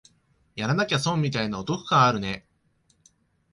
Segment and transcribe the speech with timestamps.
[0.55, 2.47] やらなきゃ損みたいなお得感あるね